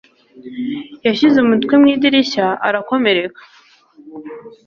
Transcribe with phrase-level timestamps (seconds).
[1.05, 3.41] Yashyize umutwe mu idirishya ara komereka.